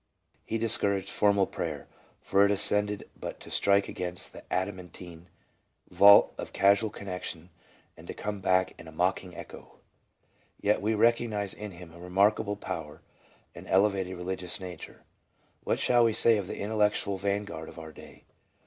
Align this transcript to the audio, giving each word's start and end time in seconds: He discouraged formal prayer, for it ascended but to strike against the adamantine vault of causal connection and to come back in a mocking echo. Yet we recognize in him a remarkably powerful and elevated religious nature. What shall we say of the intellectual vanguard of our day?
He 0.43 0.57
discouraged 0.57 1.11
formal 1.11 1.45
prayer, 1.45 1.87
for 2.21 2.43
it 2.43 2.49
ascended 2.49 3.07
but 3.15 3.39
to 3.41 3.51
strike 3.51 3.87
against 3.87 4.33
the 4.33 4.43
adamantine 4.51 5.27
vault 5.91 6.33
of 6.39 6.53
causal 6.53 6.89
connection 6.89 7.51
and 7.95 8.07
to 8.07 8.15
come 8.15 8.41
back 8.41 8.73
in 8.79 8.87
a 8.87 8.91
mocking 8.91 9.35
echo. 9.35 9.77
Yet 10.59 10.81
we 10.81 10.95
recognize 10.95 11.53
in 11.53 11.69
him 11.73 11.93
a 11.93 11.99
remarkably 11.99 12.55
powerful 12.55 13.05
and 13.53 13.67
elevated 13.67 14.17
religious 14.17 14.59
nature. 14.59 15.03
What 15.63 15.77
shall 15.77 16.03
we 16.05 16.13
say 16.13 16.37
of 16.39 16.47
the 16.47 16.57
intellectual 16.57 17.17
vanguard 17.17 17.69
of 17.69 17.77
our 17.77 17.91
day? 17.91 18.23